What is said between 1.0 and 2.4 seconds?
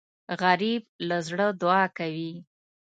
له زړه دعا کوي